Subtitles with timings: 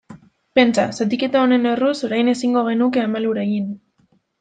[0.59, 3.75] Pentsa, zatiketa honen erruz, orain ezingo genuke Ama Lur egin.